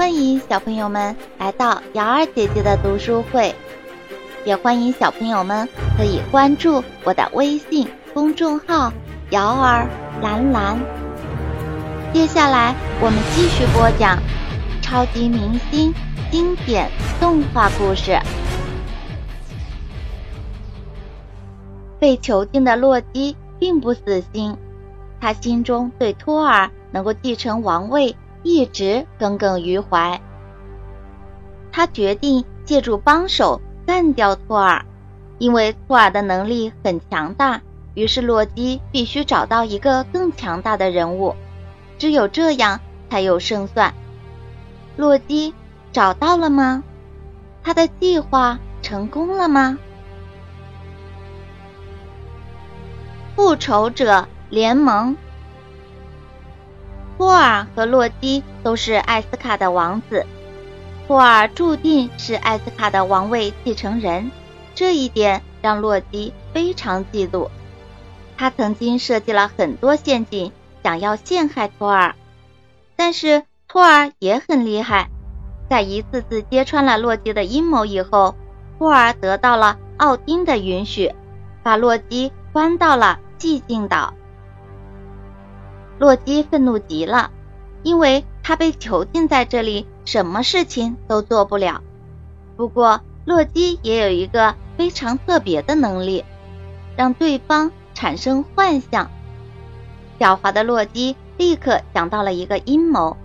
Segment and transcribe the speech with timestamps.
[0.00, 3.54] 欢迎小朋友们来到瑶儿姐姐的读书会，
[4.46, 8.90] 也欢迎小朋友们可以关注我的微信公众号
[9.28, 9.86] “瑶儿
[10.22, 10.80] 蓝蓝”。
[12.14, 14.18] 接下来我们继续播讲
[14.80, 15.92] 超级明星
[16.30, 16.90] 经典
[17.20, 18.18] 动画故事。
[21.98, 24.56] 被囚禁的洛基并不死心，
[25.20, 28.16] 他心中对托尔能够继承王位。
[28.42, 30.20] 一直耿耿于怀，
[31.70, 34.84] 他决定借助帮手干掉托尔，
[35.38, 37.60] 因为托尔的能力很强大。
[37.94, 41.34] 于是洛基必须找到一个更强大的人物，
[41.98, 43.92] 只有这样才有胜算。
[44.96, 45.52] 洛基
[45.92, 46.84] 找到了吗？
[47.62, 49.76] 他的计划成功了吗？
[53.34, 55.16] 复仇者联盟。
[57.20, 60.24] 托尔和洛基都是艾斯卡的王子，
[61.06, 64.30] 托尔注定是艾斯卡的王位继承人，
[64.74, 67.50] 这一点让洛基非常嫉妒。
[68.38, 70.50] 他曾经设计了很多陷阱，
[70.82, 72.14] 想要陷害托尔，
[72.96, 75.10] 但是托尔也很厉害，
[75.68, 78.34] 在一次次揭穿了洛基的阴谋以后，
[78.78, 81.14] 托尔得到了奥丁的允许，
[81.62, 84.14] 把洛基关到了寂静岛。
[86.00, 87.30] 洛基愤怒极了，
[87.82, 91.82] 因为他被囚禁在这里，什么事情都做不了。
[92.56, 96.24] 不过，洛基也有一个非常特别的能力，
[96.96, 99.10] 让对方产生幻想。
[100.18, 103.18] 狡猾的洛基立刻想到了一个阴谋。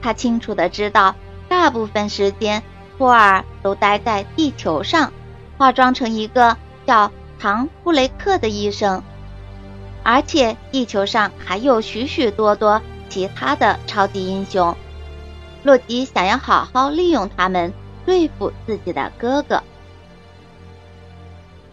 [0.00, 1.14] 他清楚的知道，
[1.50, 2.62] 大部分时间
[2.96, 5.12] 托尔都待在地球上，
[5.58, 9.02] 化妆成一个叫唐布雷克的医生。
[10.04, 14.76] 而且地球上还有许许多多其他的超级英雄，
[15.62, 17.72] 洛基想要好好利用他们
[18.04, 19.62] 对付自己的哥哥。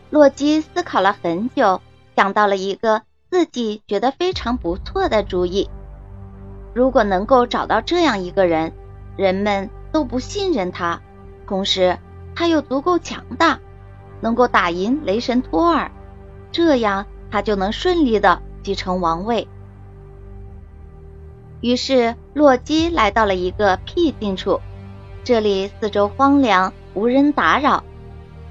[0.09, 1.81] 洛基思考了很久，
[2.15, 5.69] 想到了一个自己觉得非常不错的主意。
[6.73, 8.71] 如果能够找到这样一个人，
[9.17, 11.01] 人们都不信任他，
[11.45, 11.97] 同时
[12.33, 13.59] 他又足够强大，
[14.21, 15.91] 能够打赢雷神托尔，
[16.53, 17.05] 这样。
[17.31, 19.47] 他就能顺利的继承王位。
[21.61, 24.59] 于是洛基来到了一个僻静处，
[25.23, 27.83] 这里四周荒凉，无人打扰。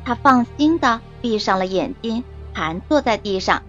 [0.05, 2.25] 他放心的闭上了眼睛，
[2.55, 3.63] 盘坐在地上，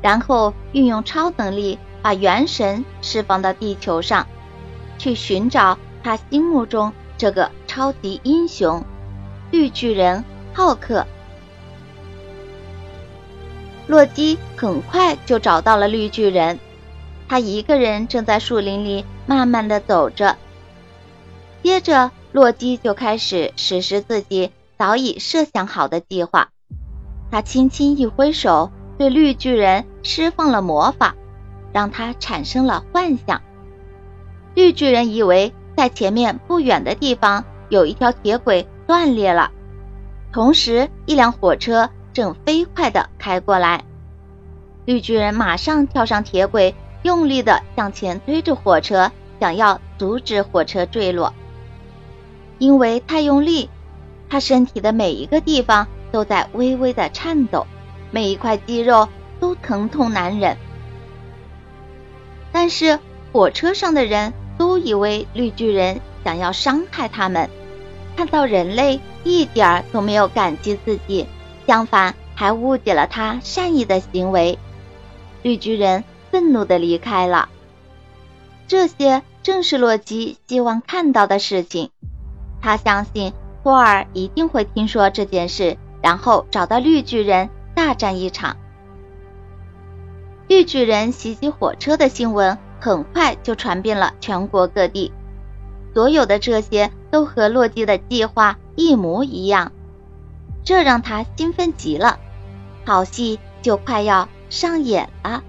[0.00, 4.26] 然后运用超能力把元神释放到地球上，
[4.98, 8.84] 去寻找他心目中这个超级英雄——
[9.50, 11.06] 绿巨人浩克。
[13.88, 16.60] 洛基很快就找到了绿巨人，
[17.26, 20.36] 他一个人正在树林里慢慢的走着。
[21.62, 26.50] 接着，洛基就开始实施自己早已设想好的计划。
[27.30, 31.14] 他轻轻一挥手，对绿巨人释放了魔法，
[31.72, 33.40] 让他产生了幻想。
[34.54, 39.50] 绿巨人以为在前面不远的地方有一条铁轨断裂了，
[40.30, 41.88] 同时一辆火车。
[42.18, 43.84] 正飞快地开过来，
[44.86, 46.74] 绿巨人马上跳上铁轨，
[47.04, 51.32] 用力地向前推着火车，想要阻止火车坠落。
[52.58, 53.70] 因为太用力，
[54.28, 57.68] 他身体的每一个地方都在微微的颤抖，
[58.10, 59.08] 每一块肌肉
[59.38, 60.56] 都疼痛难忍。
[62.50, 62.98] 但是
[63.32, 67.48] 火车上的人都以为绿巨人想要伤害他们，
[68.16, 71.24] 看到人类一点都没有感激自己。
[71.68, 74.58] 相反，还误解了他善意的行为。
[75.42, 77.50] 绿巨人愤怒的离开了。
[78.66, 81.90] 这些正是洛基希望看到的事情。
[82.62, 88.56] 他相信托尔一定会听说这件事，然后找到绿巨人大战一场。
[90.48, 95.12] 绿巨人袭击火车的新闻很快就传遍了全国各地。
[95.92, 99.72] 所有的这些都和洛基的计划一模一样。
[100.68, 102.18] 这让他兴奋极了，
[102.84, 105.42] 好戏就快要上演了。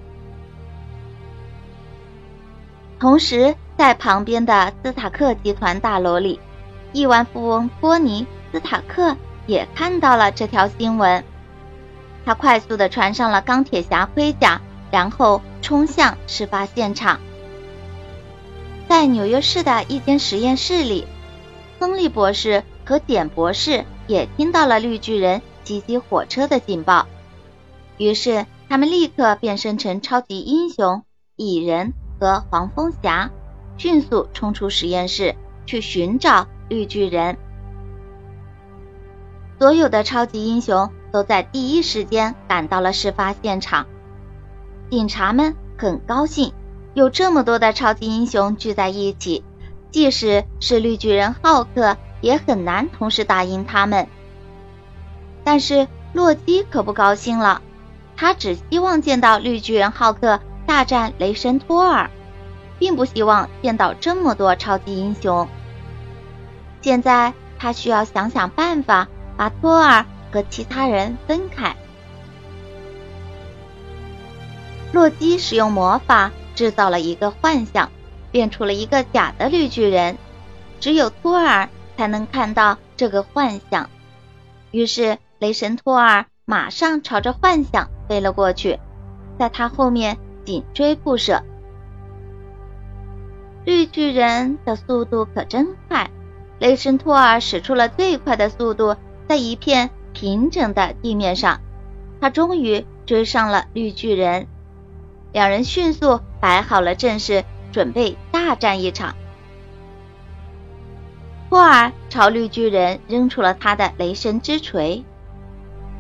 [3.02, 6.40] 同时，在旁边的斯塔克集团大楼里，
[6.94, 8.24] 亿万富翁托尼·
[8.54, 11.22] 斯塔克也看到了这条新闻。
[12.24, 17.20] 他快速的穿上了钢铁侠盔甲，然后冲向事发现场。
[18.88, 21.06] 在纽约市的一间实验室里，
[21.78, 23.84] 亨利博士和简博士。
[24.10, 27.06] 也听到了绿巨人袭击火车的警报，
[28.00, 31.04] 于是他们立刻变身成超级英雄
[31.36, 33.30] 蚁人和黄蜂侠，
[33.78, 35.36] 迅速冲出实验室，
[35.68, 37.38] 去寻找绿巨人。
[39.60, 43.86] 所有的超级英雄都在第一时间赶到了事发现场。
[44.90, 46.52] 警察们很高兴，
[46.96, 49.44] 有这么多的超级英雄聚在一起，
[49.92, 54.08] 即使是绿巨人浩克，也很难同时打赢他们。
[55.44, 57.62] 但是洛基可不高兴了，
[58.16, 62.10] 他只希望见到绿巨人浩克大战雷神托尔，
[62.78, 65.48] 并不希望见到这么多超级英雄。
[66.82, 71.76] 现在他需要想想办法，把托尔和其他人分开。
[74.92, 77.92] 洛基使用魔法制造了一个幻象，
[78.32, 80.18] 变出了一个假的绿巨人，
[80.80, 81.70] 只有托尔
[82.00, 83.90] 才能看到这个幻象。
[84.72, 88.80] 于是雷神托尔马上朝着幻象飞了过去，
[89.38, 91.44] 在他后面紧追不舍。
[93.66, 96.10] 绿巨人的速度可真快，
[96.58, 98.96] 雷神托尔使出了最快的速度，
[99.28, 101.60] 在一片平整的地面上，
[102.22, 104.48] 他终于追上了绿巨人。
[105.34, 107.44] 两人迅速摆好了阵势，
[107.74, 109.16] 准备大战一场。
[111.50, 115.04] 托尔朝绿巨人扔出了他的雷神之锤，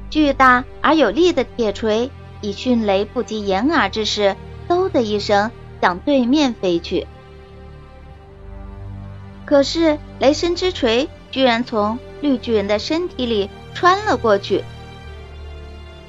[0.10, 2.12] 巨大而有力的铁锤
[2.42, 4.36] 以迅雷不及掩耳之势，
[4.68, 5.50] 嗖的一声
[5.81, 7.07] 向对面飞去。
[9.46, 14.63] 可是雷神之锤居然从绿巨人的身体里穿了过去，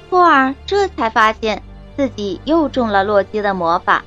[0.09, 1.63] 托尔这才发现。
[1.97, 4.05] 自己又中了洛基的魔法，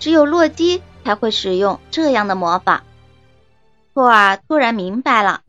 [0.00, 2.82] 只有洛基才会使用这样的魔法。
[3.98, 5.40] 托尔突然明白了，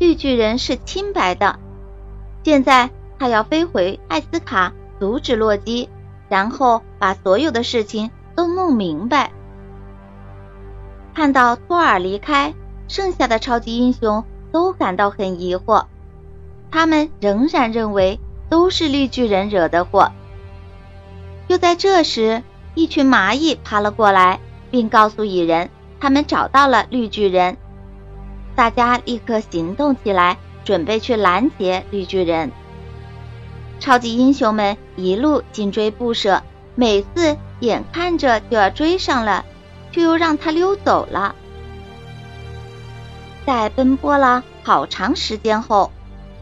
[0.00, 1.60] 绿巨人是清白的。
[2.42, 5.88] 现在他要飞回艾斯卡阻止洛基，
[6.28, 9.30] 然后把所有的事情都弄明白。
[11.14, 12.52] 看到托尔离开，
[12.88, 15.84] 剩下的超级英雄都感到很疑惑，
[16.72, 18.18] 他们仍然认为
[18.48, 20.10] 都是绿巨人惹的祸。
[21.46, 22.42] 就在这时，
[22.74, 24.40] 一群蚂蚁爬了过来，
[24.72, 25.70] 并告诉蚁人，
[26.00, 27.58] 他们找到了绿巨人。
[28.54, 32.52] 大家立刻行动起来，准备去拦截绿巨人。
[33.80, 36.42] 超级英雄们一路紧追不舍，
[36.74, 39.44] 每次眼看着就要追上了，
[39.90, 41.34] 却又让他溜走了。
[43.44, 45.90] 在奔波了好长时间后，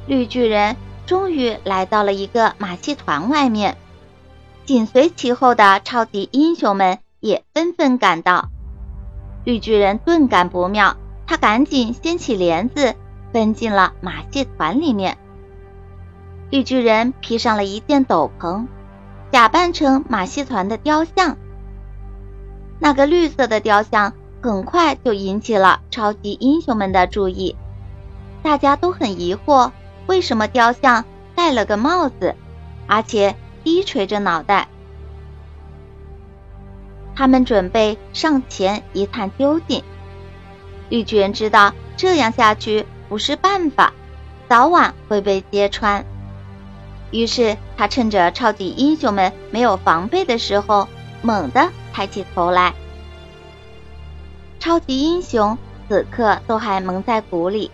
[0.07, 0.77] 绿巨人
[1.07, 3.77] 终于来到了一个马戏团外面。
[4.67, 8.51] 紧随其后的超级英雄们也纷纷赶到，
[9.45, 10.97] 绿巨人顿感不妙，
[11.31, 12.97] 他赶紧掀起帘子，
[13.31, 15.17] 奔进了马戏团里面。
[16.50, 18.67] 绿巨人披上了一件斗篷，
[19.31, 21.37] 假扮成马戏团的雕像。
[22.81, 24.12] 那个绿色的雕像
[24.43, 27.55] 很快就引起了超级英雄们的注意，
[28.43, 29.71] 大家都很疑惑，
[30.09, 31.05] 为什么雕像
[31.37, 32.35] 戴了个帽子，
[32.88, 33.37] 而且。
[33.62, 34.69] 低垂着脑袋，
[37.15, 39.85] 他们准备上前一探究竟。
[40.91, 43.95] 绿巨人知道这样下去不是办法，
[44.49, 46.05] 早晚会被揭穿。
[47.11, 50.87] 于是他趁着超级英雄们没有防备的时候，
[51.23, 52.75] 猛地抬起头来。
[54.59, 55.57] 超级英雄
[55.88, 57.71] 此刻都还蒙在鼓里，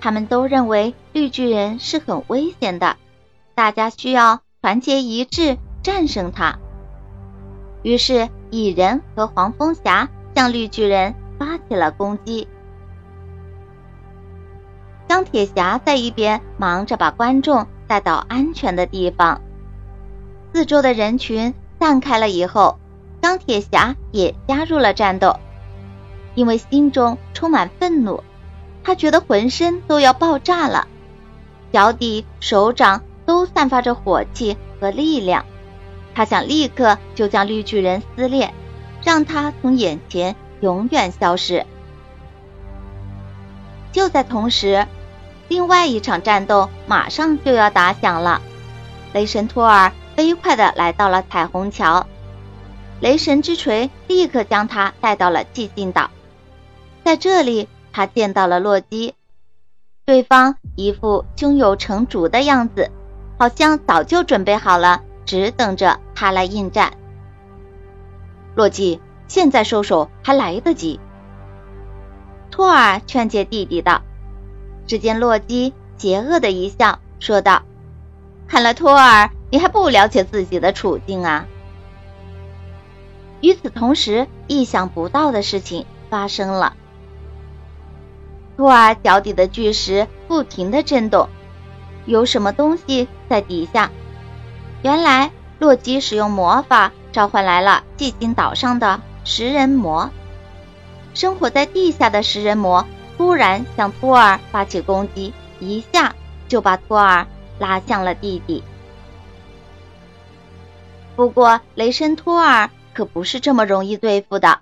[0.00, 2.96] 他们都认为绿巨人是很危险的，
[3.54, 4.40] 大家需要。
[4.60, 6.58] 团结一致，战胜他。
[7.84, 12.48] 于是，蚁人和黄蜂侠向绿巨人发起了攻击。
[15.06, 19.40] 钢铁侠在一边忙着把观众带到安全的地方。
[20.52, 22.78] 四周的人群散开了以后，
[23.20, 25.36] 钢铁侠也加入了战斗。
[26.34, 28.22] 因为心中充满愤怒，
[28.84, 30.86] 他觉得浑身都要爆炸了，
[31.72, 33.02] 脚底、手掌。
[33.28, 35.44] 都散发着火气和力量，
[36.14, 38.54] 他想立刻就将绿巨人撕裂，
[39.04, 41.66] 让他从眼前永远消失。
[43.92, 44.86] 就在同时，
[45.48, 48.40] 另外一场战斗马上就要打响了。
[49.12, 52.06] 雷神托尔飞快的来到了彩虹桥，
[53.00, 56.10] 雷神之锤立刻将他带到了寂静岛。
[57.04, 59.14] 在这里，他见到了洛基，
[60.04, 62.90] 对方一副胸有成竹的样子。
[63.40, 66.92] 好像早就准备好了，只等着他来应战。
[68.56, 70.98] 洛基，现在收手还来得及。
[72.50, 74.02] 托尔劝诫弟弟道。
[74.88, 77.60] 只见洛基邪恶的一笑，说道
[78.48, 81.46] ：“看来托尔，你还不了解自己的处境啊。”
[83.42, 86.72] 与此同时，意想不到的事情发生了。
[88.56, 91.28] 托尔脚底的巨石不停地震动，
[92.06, 93.90] 有什么东西在底下？
[94.80, 100.10] 原来洛基使用魔法召唤来了寂静岛上的食人魔。
[101.12, 102.86] 生活在地下的食人魔
[103.18, 106.16] 突然向托尔发起攻击，一下
[106.48, 107.26] 就把托尔
[107.58, 108.64] 拉向了地底。
[111.14, 114.60] 不过雷神托尔可不是这么容易对付的，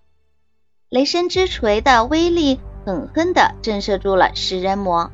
[0.88, 5.12] 雷神之锤的威力狠狠地震慑住了食人魔，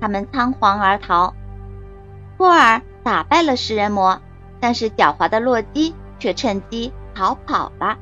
[0.00, 1.34] 他们仓皇而逃。
[2.38, 4.20] 托尔打败了食人魔，
[4.60, 7.98] 但是狡猾的洛基却趁机逃跑了。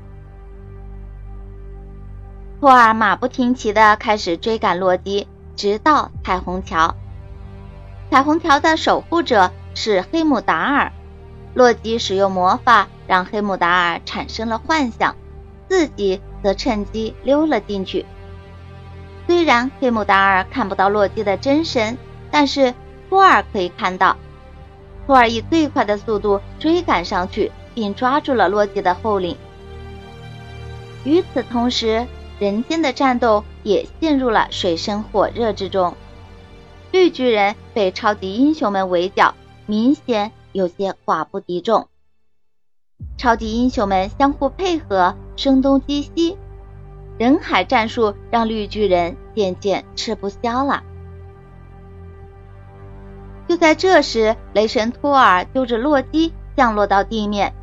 [2.61, 5.27] 托尔马不停蹄地开始追赶洛基，
[5.57, 6.95] 直到彩虹桥。
[8.11, 10.93] 彩虹桥的守护者是黑姆达尔。
[11.55, 15.17] 洛基使用魔法让黑姆达尔产生了幻想，
[15.71, 18.05] 自己则趁机溜了进去。
[19.27, 21.97] 虽然黑姆达尔看不到洛基的真身，
[22.31, 22.75] 但是
[23.09, 24.19] 托尔可以看到。
[25.07, 29.35] 托尔以最快的速度追赶上去，并抓住了洛基的后领。
[31.05, 32.07] 与此同时，
[32.41, 35.95] 人间的战斗也陷入了水深火热之中。
[36.91, 39.35] 绿巨人被超级英雄们围剿，
[39.67, 40.33] 明显。
[40.53, 41.87] 有些寡不敌众，
[43.17, 46.37] 超级英雄们相互配合，声东击西，
[47.19, 50.83] 人海战术让绿巨人渐渐吃不消了。
[53.47, 57.55] 就在这时，雷神托尔揪着洛基降落到地面。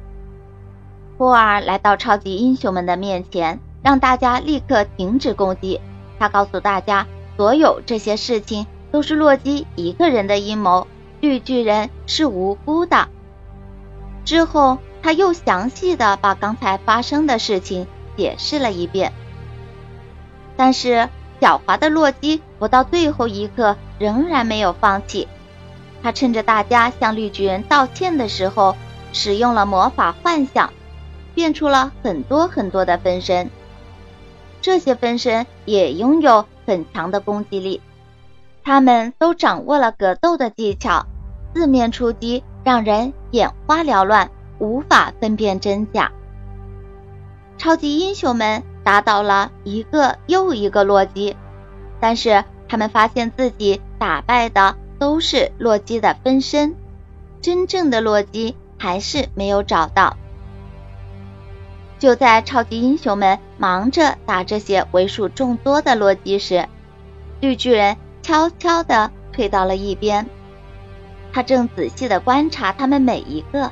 [1.18, 5.80] 托尔来到超级英雄们的面前，让大家立刻停止攻击。
[6.20, 10.88] 他告诉大家，所有这些事情都是洛基一个人的阴谋。
[11.22, 13.08] 绿巨人是无辜的。
[14.26, 19.14] 之后，他又详细的把刚才发生的事情解释了一遍。
[20.58, 21.08] 但是，
[21.40, 25.30] 狡猾的洛基不到最后一刻仍然没有放弃。
[26.04, 28.76] 他趁着大家向绿巨人道歉的时候，
[29.14, 30.74] 使用了魔法幻象，
[31.34, 33.50] 变出了很多很多的分身。
[34.62, 37.82] 这些分身也拥有很强的攻击力。
[38.64, 41.06] 他们都掌握了格斗的技巧，
[41.54, 46.12] 四面出击，让人眼花缭乱，无法分辨真假。
[47.58, 51.36] 超级英雄们打倒了一个又一个洛基，
[52.00, 56.76] 但是他们发现自己打败的都是洛基的分身，
[57.42, 60.18] 真正的洛基还是没有找到。
[62.00, 66.68] 就在超级英雄们忙着打这些为数众多的洛基时，
[67.40, 67.98] 绿巨人。
[68.24, 70.28] 悄悄地退到了一边，
[71.32, 73.72] 他正仔细地观察他们每一个。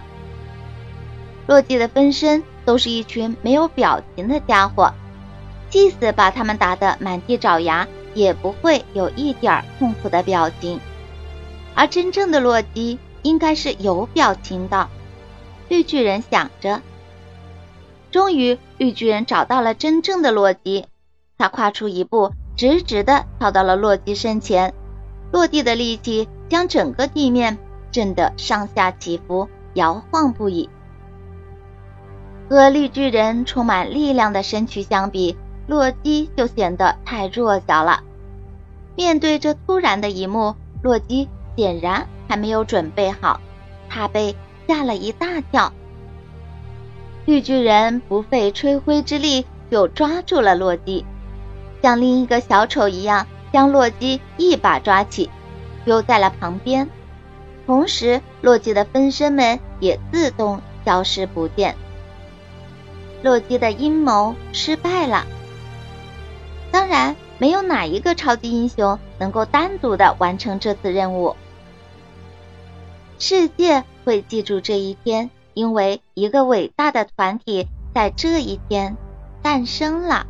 [1.46, 4.94] 洛基的分身都是一群没有表情的家伙，
[5.70, 10.80] 即使把他们打得满地找牙，也不会有一点痛苦的表情。
[11.74, 14.88] 而真正的洛基应该是有表情的。
[15.68, 16.82] 绿巨人想着。
[18.16, 20.86] 终于，绿巨人找到了真正的洛基，
[21.38, 22.32] 他跨出一步。
[22.56, 24.74] 直直的跳到了洛基身前，
[25.34, 27.58] 落地的力气将整个地面
[27.92, 30.70] 震得上下起伏，摇晃不已。
[32.50, 35.36] 和绿巨人充满力量的身躯相比，
[35.68, 38.02] 洛基就显得太弱小了。
[38.96, 43.42] 面对这突然的一幕，洛基显然还没有准备好，
[43.90, 44.34] 他被
[44.70, 45.74] 吓了一大跳。
[47.26, 51.06] 绿巨人不费吹灰之力就抓住了洛基。
[51.82, 55.30] 像另一个小丑一样，将洛基一把抓起，
[55.84, 56.90] 丢在了旁边。
[57.66, 61.76] 同时，洛基的分身们也自动消失不见。
[63.24, 65.26] 洛基的阴谋失败了。
[66.72, 71.36] 当然，没有哪一个超级英雄能够单独的完成这次任务。
[73.18, 78.96] 世界会记住这一天，因为一个伟大的团体在这一天
[79.42, 80.28] 诞生了。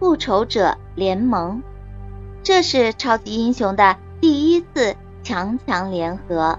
[0.00, 1.62] 复仇者联盟，
[2.42, 6.58] 这是超级英雄的第一次强强联合。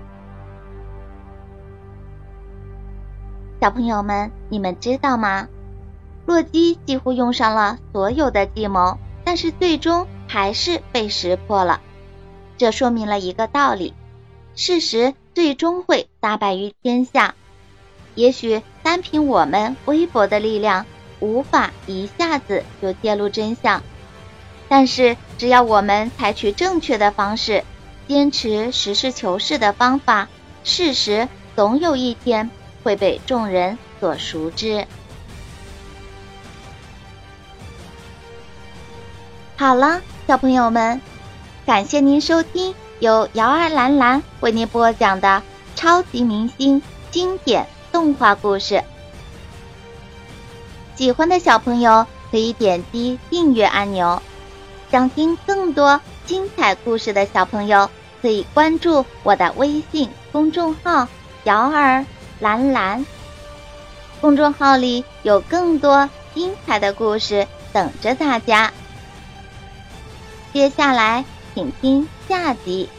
[3.59, 5.47] 小朋友们，你们知道吗？
[6.27, 11.81] 洛基几乎用上了所有的计谋，但是最终还是被识破了。
[12.57, 13.93] 这说明了一个道理：
[14.55, 17.33] 事实最终会大白于天下。
[18.17, 20.85] 也许单凭我们微薄的力量。
[21.19, 23.81] 无法一下子就揭露真相，
[24.69, 27.63] 但是只要我们采取正确的方式，
[28.07, 30.27] 坚持实事求是的方法，
[30.63, 32.51] 事实总有一天
[32.83, 34.85] 会被众人所熟知。
[39.55, 41.01] 好了，小朋友们，
[41.65, 45.41] 感谢您收听由瑶儿兰兰为您播讲的
[45.75, 47.65] 超级明星经典
[47.97, 48.83] 动画故事。
[50.95, 54.21] 喜欢的小朋友可以点击订阅按钮，
[54.91, 57.89] 想听更多精彩故事的小朋友
[58.21, 61.07] 可以关注我的微信公众号
[61.45, 62.05] “瑶儿
[62.39, 63.03] 兰兰”。
[64.21, 68.71] 公众号里有更多精彩的故事等着大家。
[70.53, 71.25] 接下来，
[71.55, 72.89] 请听下集：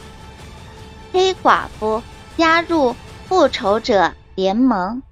[1.13, 2.03] 黑寡妇
[2.37, 2.93] 加入
[3.29, 5.08] 复仇者联盟。